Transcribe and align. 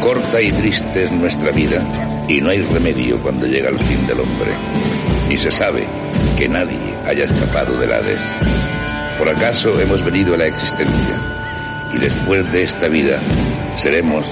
Corta 0.00 0.40
y 0.40 0.50
triste 0.52 1.04
es 1.04 1.12
nuestra 1.12 1.52
vida 1.52 1.84
y 2.26 2.40
no 2.40 2.48
hay 2.48 2.62
remedio 2.62 3.20
cuando 3.20 3.46
llega 3.46 3.68
el 3.68 3.78
fin 3.78 4.06
del 4.06 4.20
hombre. 4.20 4.50
Y 5.28 5.36
se 5.36 5.50
sabe 5.50 5.86
que 6.38 6.48
nadie 6.48 6.78
haya 7.04 7.24
escapado 7.24 7.78
del 7.78 7.92
Hades. 7.92 8.20
Por 9.18 9.28
acaso 9.28 9.78
hemos 9.78 10.02
venido 10.02 10.34
a 10.34 10.38
la 10.38 10.46
existencia 10.46 11.90
y 11.92 11.98
después 11.98 12.50
de 12.50 12.62
esta 12.62 12.88
vida 12.88 13.20
seremos 13.76 14.26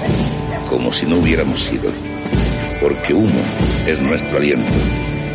como 0.67 0.91
si 0.91 1.05
no 1.05 1.17
hubiéramos 1.17 1.61
sido. 1.61 1.91
Porque 2.81 3.13
uno 3.13 3.39
es 3.85 3.99
nuestro 4.01 4.37
aliento 4.37 4.73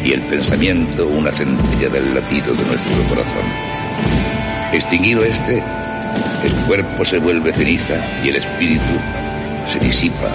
y 0.04 0.12
el 0.12 0.22
pensamiento 0.22 1.06
una 1.06 1.30
centella 1.30 1.88
del 1.90 2.12
latido 2.12 2.54
de 2.54 2.64
nuestro 2.64 3.02
corazón. 3.08 3.44
Extinguido 4.72 5.24
este, 5.24 5.62
el 6.44 6.54
cuerpo 6.66 7.04
se 7.04 7.18
vuelve 7.18 7.52
ceniza 7.52 7.94
y 8.24 8.30
el 8.30 8.36
espíritu 8.36 9.23
se 9.66 9.78
disipa 9.80 10.30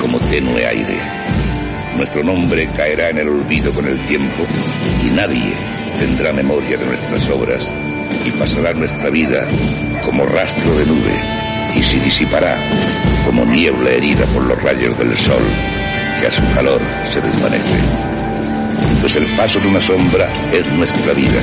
como 0.00 0.18
tenue 0.20 0.66
aire. 0.66 0.98
Nuestro 1.96 2.22
nombre 2.22 2.68
caerá 2.76 3.10
en 3.10 3.18
el 3.18 3.28
olvido 3.28 3.72
con 3.74 3.86
el 3.86 3.98
tiempo 4.06 4.44
y 5.04 5.10
nadie 5.10 5.54
tendrá 5.98 6.32
memoria 6.32 6.76
de 6.76 6.84
nuestras 6.84 7.28
obras 7.30 7.72
y 8.24 8.30
pasará 8.32 8.72
nuestra 8.74 9.10
vida 9.10 9.46
como 10.04 10.26
rastro 10.26 10.76
de 10.76 10.86
nube 10.86 11.12
y 11.74 11.82
se 11.82 11.98
disipará 12.00 12.56
como 13.24 13.44
niebla 13.44 13.90
herida 13.90 14.24
por 14.26 14.44
los 14.44 14.62
rayos 14.62 14.98
del 14.98 15.16
sol 15.16 15.42
que 16.20 16.26
a 16.26 16.30
su 16.30 16.42
calor 16.54 16.80
se 17.12 17.20
desvanece. 17.20 17.78
Pues 19.00 19.16
el 19.16 19.26
paso 19.36 19.58
de 19.60 19.68
una 19.68 19.80
sombra 19.80 20.30
es 20.52 20.66
nuestra 20.72 21.12
vida 21.12 21.40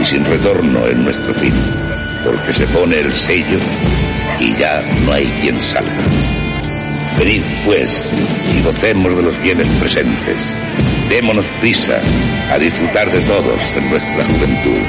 y 0.00 0.04
sin 0.04 0.24
retorno 0.24 0.86
es 0.86 0.96
nuestro 0.96 1.34
fin, 1.34 1.54
porque 2.24 2.52
se 2.52 2.66
pone 2.68 2.98
el 2.98 3.12
sello 3.12 3.58
y 4.40 4.54
ya 4.54 4.82
no 5.04 5.12
hay 5.12 5.26
quien 5.42 5.62
salga. 5.62 6.31
Venid, 7.24 7.42
pues, 7.64 8.10
y 8.52 8.62
gocemos 8.62 9.14
de 9.14 9.22
los 9.22 9.42
bienes 9.42 9.68
presentes. 9.78 10.56
Démonos 11.08 11.46
prisa 11.60 12.00
a 12.50 12.58
disfrutar 12.58 13.12
de 13.12 13.20
todos 13.20 13.62
en 13.76 13.90
nuestra 13.90 14.24
juventud. 14.24 14.82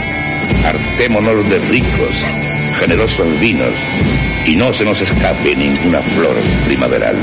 Hartémonos 0.66 1.48
de 1.48 1.60
ricos, 1.60 2.26
generosos 2.80 3.40
vinos 3.40 3.76
y 4.48 4.56
no 4.56 4.74
se 4.74 4.84
nos 4.84 5.00
escape 5.00 5.56
ninguna 5.56 6.02
flor 6.02 6.36
primaveral. 6.66 7.18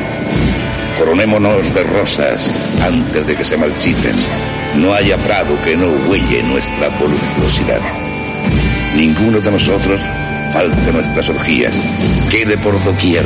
Coronémonos 0.96 1.74
de 1.74 1.82
rosas 1.82 2.52
antes 2.80 3.26
de 3.26 3.34
que 3.34 3.44
se 3.44 3.56
marchiten. 3.56 4.14
No 4.76 4.94
haya 4.94 5.16
prado 5.16 5.60
que 5.64 5.74
no 5.74 5.88
huelle 6.08 6.44
nuestra 6.44 6.88
voluptuosidad. 7.00 7.82
Ninguno 8.94 9.40
de 9.40 9.50
nosotros 9.50 10.00
falte 10.52 10.92
nuestras 10.92 11.28
orgías. 11.30 11.74
Quede 12.30 12.56
por 12.58 12.80
doquier 12.84 13.24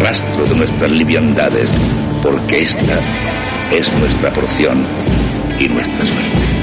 rastro 0.00 0.44
de 0.46 0.54
nuestras 0.56 0.90
liviandades, 0.90 1.70
porque 2.22 2.60
esta 2.60 2.98
es 3.72 3.92
nuestra 3.98 4.30
porción 4.32 4.86
y 5.58 5.68
nuestra 5.68 6.04
suerte. 6.04 6.61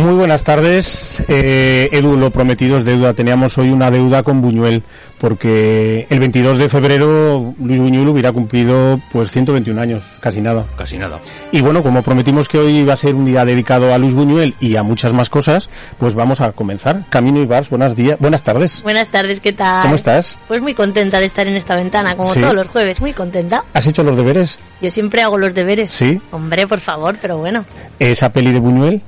Muy 0.00 0.14
buenas 0.14 0.44
tardes. 0.44 1.22
Eh, 1.28 1.90
Edu, 1.92 2.16
lo 2.16 2.30
prometido 2.30 2.78
es 2.78 2.84
deuda. 2.86 3.12
Teníamos 3.12 3.58
hoy 3.58 3.68
una 3.68 3.90
deuda 3.90 4.22
con 4.22 4.40
Buñuel, 4.40 4.82
porque 5.18 6.06
el 6.08 6.18
22 6.18 6.56
de 6.56 6.68
febrero 6.70 7.54
Luis 7.62 7.78
Buñuel 7.78 8.08
hubiera 8.08 8.32
cumplido 8.32 8.98
pues 9.12 9.30
121 9.30 9.78
años, 9.78 10.12
casi 10.20 10.40
nada. 10.40 10.64
Casi 10.76 10.96
nada. 10.96 11.20
Y 11.52 11.60
bueno, 11.60 11.82
como 11.82 12.02
prometimos 12.02 12.48
que 12.48 12.58
hoy 12.58 12.78
iba 12.78 12.94
a 12.94 12.96
ser 12.96 13.14
un 13.14 13.26
día 13.26 13.44
dedicado 13.44 13.92
a 13.92 13.98
Luis 13.98 14.14
Buñuel 14.14 14.54
y 14.58 14.76
a 14.76 14.82
muchas 14.82 15.12
más 15.12 15.28
cosas, 15.28 15.68
pues 15.98 16.14
vamos 16.14 16.40
a 16.40 16.52
comenzar. 16.52 17.04
Camino 17.10 17.42
y 17.42 17.46
Bars, 17.46 17.68
buenos 17.68 17.94
días, 17.94 18.16
buenas 18.18 18.42
tardes. 18.42 18.82
Buenas 18.82 19.08
tardes, 19.08 19.40
¿qué 19.40 19.52
tal? 19.52 19.82
¿Cómo 19.82 19.96
estás? 19.96 20.38
Pues 20.48 20.62
muy 20.62 20.72
contenta 20.72 21.20
de 21.20 21.26
estar 21.26 21.46
en 21.46 21.56
esta 21.56 21.76
ventana, 21.76 22.16
como 22.16 22.32
Sí. 22.32 22.40
todos 22.40 22.54
los 22.54 22.68
jueves, 22.68 23.02
muy 23.02 23.12
contenta. 23.12 23.64
¿Has 23.74 23.86
hecho 23.86 24.02
los 24.02 24.16
deberes? 24.16 24.58
Yo 24.80 24.90
siempre 24.90 25.20
hago 25.20 25.36
los 25.36 25.52
deberes. 25.52 25.90
Sí. 25.90 26.18
Hombre, 26.30 26.66
por 26.66 26.80
favor, 26.80 27.16
pero 27.20 27.36
bueno. 27.36 27.66
Esa 27.98 28.32
peli 28.32 28.50
de 28.52 28.60
Buñuel. 28.60 29.02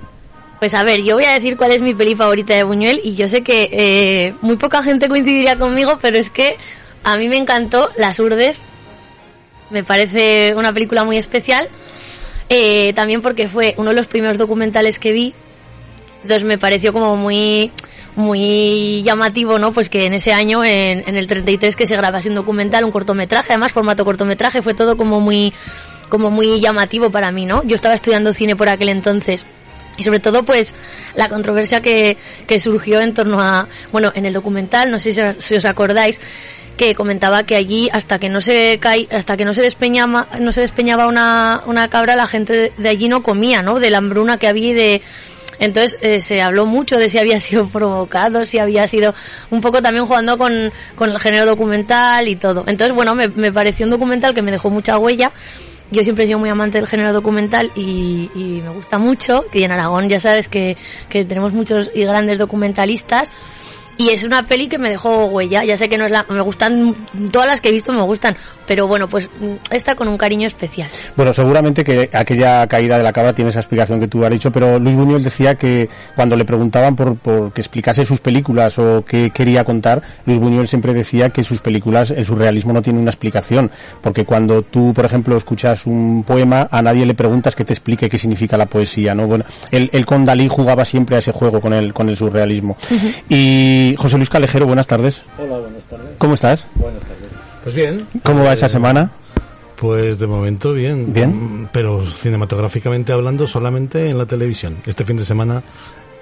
Pues 0.62 0.74
a 0.74 0.84
ver, 0.84 1.02
yo 1.02 1.16
voy 1.16 1.24
a 1.24 1.32
decir 1.32 1.56
cuál 1.56 1.72
es 1.72 1.80
mi 1.82 1.92
peli 1.92 2.14
favorita 2.14 2.54
de 2.54 2.62
Buñuel 2.62 3.00
y 3.02 3.16
yo 3.16 3.26
sé 3.26 3.42
que 3.42 3.68
eh, 3.72 4.34
muy 4.42 4.56
poca 4.56 4.80
gente 4.84 5.08
coincidiría 5.08 5.58
conmigo, 5.58 5.98
pero 6.00 6.16
es 6.16 6.30
que 6.30 6.56
a 7.02 7.16
mí 7.16 7.28
me 7.28 7.36
encantó 7.36 7.90
Las 7.96 8.20
Urdes. 8.20 8.62
Me 9.70 9.82
parece 9.82 10.54
una 10.56 10.72
película 10.72 11.02
muy 11.02 11.16
especial. 11.16 11.68
eh, 12.48 12.92
también 12.92 13.22
porque 13.22 13.48
fue 13.48 13.74
uno 13.76 13.90
de 13.90 13.96
los 13.96 14.06
primeros 14.06 14.38
documentales 14.38 15.00
que 15.00 15.12
vi. 15.12 15.34
Entonces 16.22 16.44
me 16.44 16.58
pareció 16.58 16.92
como 16.92 17.16
muy 17.16 17.72
muy 18.14 19.02
llamativo, 19.02 19.58
¿no? 19.58 19.72
Pues 19.72 19.90
que 19.90 20.04
en 20.06 20.14
ese 20.14 20.32
año, 20.32 20.62
en, 20.62 21.02
en 21.08 21.16
el 21.16 21.26
33, 21.26 21.74
que 21.74 21.88
se 21.88 21.96
grabase 21.96 22.28
un 22.28 22.36
documental, 22.36 22.84
un 22.84 22.92
cortometraje, 22.92 23.48
además 23.48 23.72
formato 23.72 24.04
cortometraje, 24.04 24.62
fue 24.62 24.74
todo 24.74 24.96
como 24.96 25.18
muy 25.18 25.52
como 26.08 26.30
muy 26.30 26.60
llamativo 26.60 27.10
para 27.10 27.32
mí, 27.32 27.46
¿no? 27.46 27.64
Yo 27.64 27.74
estaba 27.74 27.96
estudiando 27.96 28.32
cine 28.32 28.54
por 28.54 28.68
aquel 28.68 28.90
entonces 28.90 29.44
y 29.96 30.04
sobre 30.04 30.20
todo 30.20 30.44
pues 30.44 30.74
la 31.14 31.28
controversia 31.28 31.80
que, 31.82 32.16
que 32.46 32.58
surgió 32.60 33.00
en 33.00 33.14
torno 33.14 33.40
a 33.40 33.68
bueno 33.92 34.12
en 34.14 34.24
el 34.26 34.32
documental 34.32 34.90
no 34.90 34.98
sé 34.98 35.12
si, 35.38 35.54
os- 35.56 35.64
acordáis 35.64 36.20
que 36.76 36.94
comentaba 36.94 37.42
que 37.42 37.54
allí 37.54 37.90
hasta 37.92 38.18
que 38.18 38.30
no 38.30 38.40
se 38.40 38.78
cae, 38.80 39.06
hasta 39.10 39.36
que 39.36 39.44
no 39.44 39.52
se 39.54 39.60
despeñaba 39.62 40.28
no 40.40 40.52
se 40.52 40.62
despeñaba 40.62 41.06
una, 41.06 41.62
una 41.66 41.88
cabra 41.88 42.16
la 42.16 42.26
gente 42.26 42.72
de 42.76 42.88
allí 42.88 43.08
no 43.08 43.22
comía 43.22 43.60
no 43.62 43.78
de 43.80 43.90
la 43.90 43.98
hambruna 43.98 44.38
que 44.38 44.48
había 44.48 44.70
y 44.70 44.74
de 44.74 45.02
entonces 45.58 45.98
eh, 46.00 46.20
se 46.20 46.40
habló 46.42 46.64
mucho 46.66 46.96
de 46.96 47.08
si 47.08 47.18
había 47.18 47.38
sido 47.38 47.68
provocado, 47.68 48.46
si 48.46 48.58
había 48.58 48.88
sido 48.88 49.14
un 49.50 49.60
poco 49.60 49.80
también 49.80 50.06
jugando 50.06 50.36
con, 50.36 50.72
con 50.96 51.10
el 51.10 51.18
género 51.20 51.46
documental 51.46 52.26
y 52.26 52.34
todo. 52.34 52.64
Entonces, 52.66 52.92
bueno, 52.96 53.14
me, 53.14 53.28
me 53.28 53.52
pareció 53.52 53.86
un 53.86 53.90
documental 53.90 54.34
que 54.34 54.42
me 54.42 54.50
dejó 54.50 54.70
mucha 54.70 54.98
huella. 54.98 55.30
Yo 55.92 56.02
siempre 56.02 56.24
he 56.24 56.26
sido 56.26 56.38
muy 56.38 56.48
amante 56.48 56.78
del 56.78 56.86
género 56.86 57.12
documental 57.12 57.70
y, 57.74 58.30
y 58.34 58.60
me 58.62 58.70
gusta 58.70 58.98
mucho. 58.98 59.44
Y 59.52 59.62
en 59.62 59.72
Aragón 59.72 60.08
ya 60.08 60.18
sabes 60.18 60.48
que, 60.48 60.76
que 61.08 61.24
tenemos 61.24 61.52
muchos 61.52 61.90
y 61.94 62.04
grandes 62.04 62.38
documentalistas. 62.38 63.30
Y 63.98 64.08
es 64.08 64.24
una 64.24 64.46
peli 64.46 64.68
que 64.68 64.78
me 64.78 64.88
dejó 64.88 65.26
huella. 65.26 65.64
Ya 65.64 65.76
sé 65.76 65.88
que 65.88 65.98
no 65.98 66.06
es 66.06 66.10
la, 66.10 66.24
me 66.28 66.40
gustan, 66.40 66.96
todas 67.30 67.46
las 67.46 67.60
que 67.60 67.68
he 67.68 67.72
visto 67.72 67.92
me 67.92 68.02
gustan. 68.02 68.36
Pero 68.66 68.86
bueno, 68.86 69.08
pues 69.08 69.28
mm, 69.40 69.74
esta 69.74 69.94
con 69.94 70.08
un 70.08 70.16
cariño 70.16 70.46
especial. 70.46 70.88
Bueno, 71.16 71.32
seguramente 71.32 71.84
que 71.84 72.10
aquella 72.12 72.66
caída 72.66 72.96
de 72.96 73.02
la 73.02 73.12
cabra 73.12 73.32
tiene 73.32 73.50
esa 73.50 73.60
explicación 73.60 74.00
que 74.00 74.08
tú 74.08 74.24
has 74.24 74.30
dicho, 74.30 74.50
pero 74.50 74.78
Luis 74.78 74.96
Buñuel 74.96 75.22
decía 75.22 75.54
que 75.56 75.88
cuando 76.14 76.36
le 76.36 76.44
preguntaban 76.44 76.96
por, 76.96 77.16
por 77.16 77.52
que 77.52 77.60
explicase 77.60 78.04
sus 78.04 78.20
películas 78.20 78.78
o 78.78 79.04
qué 79.04 79.30
quería 79.30 79.64
contar, 79.64 80.02
Luis 80.26 80.38
Buñuel 80.38 80.68
siempre 80.68 80.94
decía 80.94 81.30
que 81.30 81.42
sus 81.42 81.60
películas, 81.60 82.10
el 82.10 82.24
surrealismo 82.24 82.72
no 82.72 82.82
tiene 82.82 83.00
una 83.00 83.10
explicación, 83.10 83.70
porque 84.00 84.24
cuando 84.24 84.62
tú, 84.62 84.92
por 84.94 85.04
ejemplo, 85.04 85.36
escuchas 85.36 85.86
un 85.86 86.24
poema, 86.26 86.68
a 86.70 86.82
nadie 86.82 87.06
le 87.06 87.14
preguntas 87.14 87.54
que 87.54 87.64
te 87.64 87.72
explique 87.72 88.08
qué 88.08 88.18
significa 88.18 88.56
la 88.56 88.66
poesía, 88.66 89.14
¿no? 89.14 89.26
Bueno, 89.26 89.44
él, 89.70 89.90
él 89.92 90.06
con 90.06 90.24
Dalí 90.24 90.48
jugaba 90.48 90.84
siempre 90.84 91.16
a 91.16 91.18
ese 91.18 91.32
juego 91.32 91.60
con 91.60 91.72
el, 91.72 91.92
con 91.92 92.08
el 92.08 92.16
surrealismo. 92.16 92.76
Y 93.28 93.94
José 93.98 94.16
Luis 94.16 94.30
Calejero, 94.30 94.66
buenas 94.66 94.86
tardes. 94.86 95.22
Hola, 95.38 95.58
buenas 95.58 95.84
tardes. 95.84 96.10
¿Cómo 96.18 96.34
estás? 96.34 96.66
Buenas 96.74 97.00
tardes. 97.00 97.01
Pues 97.62 97.74
bien. 97.74 98.06
¿Cómo 98.22 98.44
va 98.44 98.52
esa 98.54 98.68
semana? 98.68 99.10
Pues 99.76 100.18
de 100.18 100.26
momento 100.26 100.72
bien. 100.72 101.12
Bien. 101.12 101.62
Mm, 101.62 101.68
Pero 101.72 102.06
cinematográficamente 102.06 103.12
hablando 103.12 103.46
solamente 103.46 104.10
en 104.10 104.18
la 104.18 104.26
televisión. 104.26 104.76
Este 104.86 105.04
fin 105.04 105.16
de 105.16 105.24
semana 105.24 105.62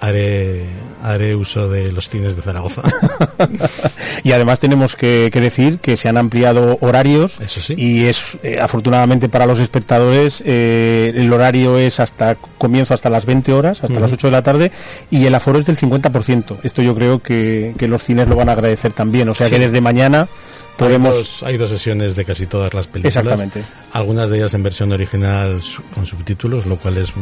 haré, 0.01 0.65
haré 1.03 1.35
uso 1.37 1.69
de 1.69 1.93
los 1.93 2.09
cines 2.09 2.35
de 2.37 2.43
Zaragoza. 2.43 2.83
y 4.25 4.33
además 4.33 4.59
tenemos 4.59 4.97
que, 4.97 5.31
que 5.33 5.41
decir 5.41 5.79
que 5.79 5.97
se 5.97 6.09
han 6.09 6.17
ampliado 6.17 6.79
horarios 6.81 7.41
Eso 7.41 7.61
sí. 7.61 7.75
y 7.77 8.05
es 8.05 8.39
eh, 8.43 8.59
afortunadamente 8.61 9.29
para 9.29 9.47
los 9.47 9.59
espectadores 9.59 10.43
eh, 10.47 11.13
el 11.15 11.33
horario 11.33 11.79
es 11.79 12.01
hasta 12.01 12.35
comienzo 12.59 12.95
hasta 12.95 13.11
las 13.11 13.27
20 13.27 13.53
horas 13.53 13.83
hasta 13.83 14.01
las 14.01 14.13
8 14.13 14.27
de 14.29 14.31
la 14.33 14.43
tarde 14.43 14.73
y 15.11 15.27
el 15.27 15.35
aforo 15.35 15.59
es 15.59 15.67
del 15.67 15.77
50% 15.77 16.59
esto 16.63 16.83
yo 16.83 16.95
creo 16.95 17.21
que, 17.23 17.75
que 17.79 17.89
los 17.89 18.03
cines 18.03 18.29
lo 18.29 18.37
van 18.37 18.49
a 18.49 18.53
agradecer 18.53 18.93
también 18.93 19.29
o 19.29 19.35
sea 19.35 19.49
Sí. 19.49 19.55
que 19.55 19.59
desde 19.61 19.81
mañana 19.81 20.29
podemos 20.77 21.15
Hay 21.15 21.21
dos, 21.23 21.43
hay 21.43 21.57
dos 21.57 21.71
sesiones 21.71 22.15
de 22.17 22.25
casi 22.25 22.47
todas 22.47 22.73
las 22.73 22.87
películas. 22.87 23.17
Exactamente. 23.17 23.63
Algunas 23.93 24.31
de 24.31 24.39
ellas 24.39 24.55
en 24.55 24.63
versión 24.63 24.93
original 24.93 25.61
con 25.95 26.07
subtítulos, 26.07 26.65
lo 26.67 26.77
cual 26.79 26.97
es 26.99 27.13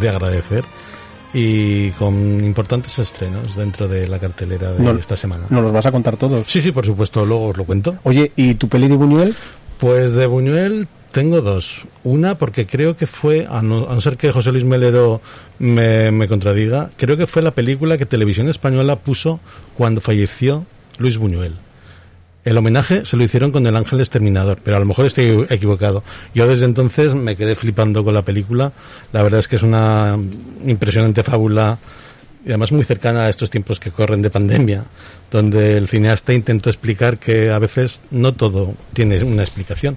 de 0.00 0.08
agradecer. 0.08 0.64
Y 1.34 1.90
con 1.92 2.44
importantes 2.44 2.98
estrenos 2.98 3.56
dentro 3.56 3.88
de 3.88 4.06
la 4.06 4.18
cartelera 4.18 4.72
de 4.72 4.82
No- 4.82 4.98
esta 4.98 5.16
semana. 5.16 5.46
nos 5.48 5.62
los 5.62 5.72
vas 5.72 5.86
a 5.86 5.92
contar 5.92 6.16
todos 6.16 6.46
Sí, 6.46 6.60
sí, 6.60 6.72
por 6.72 6.84
supuesto, 6.84 7.24
luego 7.24 7.48
os 7.48 7.56
lo 7.56 7.64
cuento. 7.64 7.96
oye 8.02 8.32
y 8.36 8.54
tu 8.54 8.68
peli 8.68 8.88
de 8.88 8.96
Buñuel 8.96 9.34
Pues 9.78 10.12
de 10.12 10.26
Buñuel 10.26 10.86
tengo 11.10 11.40
dos. 11.40 11.82
Una 12.04 12.36
porque 12.38 12.66
creo 12.66 12.96
que 12.96 13.06
fue, 13.06 13.46
a 13.50 13.60
no, 13.62 13.88
a 13.90 13.94
no 13.94 14.00
ser 14.00 14.16
que 14.16 14.30
José 14.32 14.52
Luis 14.52 14.64
Melero 14.64 15.20
me, 15.58 16.10
me 16.10 16.28
contradiga, 16.28 16.90
creo 16.96 17.16
que 17.16 17.26
fue 17.26 17.42
la 17.42 17.50
película 17.50 17.98
que 17.98 18.06
Televisión 18.06 18.48
Española 18.48 18.96
puso 18.96 19.40
cuando 19.76 20.00
falleció 20.00 20.64
Luis 20.98 21.18
Buñuel. 21.18 21.54
El 22.44 22.58
homenaje 22.58 23.04
se 23.04 23.16
lo 23.16 23.22
hicieron 23.22 23.52
con 23.52 23.66
El 23.66 23.76
Ángel 23.76 24.00
Exterminador, 24.00 24.58
pero 24.62 24.76
a 24.76 24.80
lo 24.80 24.86
mejor 24.86 25.06
estoy 25.06 25.46
equivocado. 25.48 26.02
Yo 26.34 26.48
desde 26.48 26.64
entonces 26.64 27.14
me 27.14 27.36
quedé 27.36 27.54
flipando 27.54 28.04
con 28.04 28.14
la 28.14 28.22
película. 28.22 28.72
La 29.12 29.22
verdad 29.22 29.40
es 29.40 29.48
que 29.48 29.56
es 29.56 29.62
una 29.62 30.18
impresionante 30.64 31.22
fábula 31.22 31.78
y 32.44 32.48
además 32.48 32.72
muy 32.72 32.82
cercana 32.82 33.24
a 33.24 33.30
estos 33.30 33.50
tiempos 33.50 33.78
que 33.78 33.92
corren 33.92 34.20
de 34.22 34.30
pandemia, 34.30 34.84
donde 35.30 35.76
el 35.76 35.86
cineasta 35.86 36.32
intentó 36.32 36.70
explicar 36.70 37.18
que 37.18 37.50
a 37.50 37.58
veces 37.60 38.02
no 38.10 38.34
todo 38.34 38.74
tiene 38.92 39.22
una 39.22 39.42
explicación. 39.42 39.96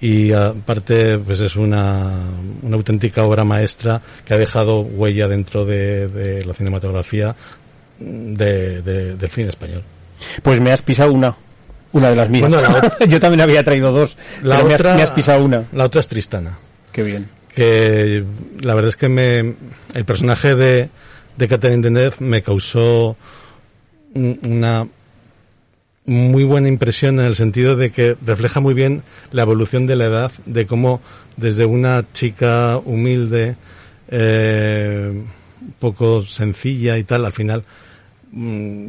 Y 0.00 0.32
aparte, 0.32 1.18
pues 1.18 1.40
es 1.40 1.56
una, 1.56 2.20
una 2.62 2.76
auténtica 2.76 3.24
obra 3.24 3.44
maestra 3.44 4.00
que 4.24 4.34
ha 4.34 4.38
dejado 4.38 4.80
huella 4.80 5.28
dentro 5.28 5.64
de, 5.64 6.44
la 6.44 6.54
cinematografía 6.54 7.34
de, 7.98 8.82
del 8.82 9.30
cine 9.30 9.48
español. 9.48 9.82
Pues 10.42 10.60
me 10.60 10.72
has 10.72 10.82
pisado 10.82 11.12
una. 11.12 11.34
Una 11.92 12.10
de 12.10 12.16
las 12.16 12.28
mías. 12.28 12.50
Yo 13.08 13.20
también 13.20 13.40
había 13.40 13.62
traído 13.64 13.92
dos. 13.92 14.16
La 14.42 14.62
otra, 14.62 14.94
me 14.94 15.02
has, 15.02 15.10
pisado 15.10 15.44
una. 15.44 15.64
La 15.72 15.84
otra 15.84 16.00
es 16.00 16.08
Tristana. 16.08 16.58
Qué 16.92 17.02
bien. 17.02 17.28
Que 17.54 18.24
la 18.60 18.74
verdad 18.74 18.90
es 18.90 18.96
que 18.96 19.08
me, 19.08 19.54
el 19.94 20.04
personaje 20.04 20.54
de, 20.54 20.90
de 21.36 21.48
Catherine 21.48 21.82
Deneuve 21.82 22.16
me 22.20 22.42
causó 22.42 23.16
una 24.14 24.86
muy 26.08 26.44
buena 26.44 26.68
impresión 26.68 27.20
en 27.20 27.26
el 27.26 27.36
sentido 27.36 27.76
de 27.76 27.90
que 27.90 28.16
refleja 28.24 28.60
muy 28.60 28.72
bien 28.72 29.02
la 29.30 29.42
evolución 29.42 29.86
de 29.86 29.96
la 29.96 30.06
edad, 30.06 30.32
de 30.46 30.66
cómo 30.66 31.02
desde 31.36 31.66
una 31.66 32.04
chica 32.12 32.80
humilde, 32.82 33.56
eh, 34.08 35.22
poco 35.78 36.22
sencilla 36.22 36.96
y 36.96 37.04
tal, 37.04 37.26
al 37.26 37.32
final 37.32 37.62
mm, 38.32 38.86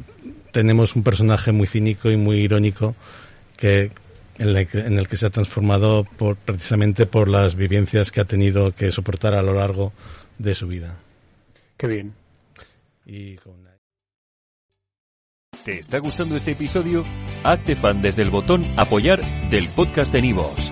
tenemos 0.51 0.95
un 0.95 1.03
personaje 1.03 1.51
muy 1.51 1.67
cínico 1.67 2.11
y 2.11 2.17
muy 2.17 2.37
irónico 2.37 2.95
que 3.57 3.91
en, 4.37 4.97
el 4.97 5.07
que 5.07 5.17
se 5.17 5.25
ha 5.25 5.29
transformado 5.29 6.05
por, 6.17 6.37
precisamente 6.37 7.05
por 7.05 7.27
las 7.27 7.55
vivencias 7.55 8.11
que 8.11 8.21
ha 8.21 8.25
tenido 8.25 8.73
que 8.73 8.91
soportar 8.91 9.33
a 9.33 9.41
lo 9.41 9.53
largo 9.53 9.91
de 10.37 10.55
su 10.55 10.67
vida. 10.67 10.97
Qué 11.75 11.87
bien. 11.87 12.13
Y 13.05 13.35
con 13.35 13.69
¿Te 15.63 15.79
está 15.79 15.99
gustando 15.99 16.35
este 16.37 16.51
episodio? 16.51 17.03
Hazte 17.43 17.75
fan 17.75 18.01
desde 18.01 18.21
el 18.21 18.29
botón 18.29 18.65
Apoyar 18.77 19.21
del 19.49 19.67
podcast 19.69 20.11
de 20.13 20.21
Nivos. 20.21 20.71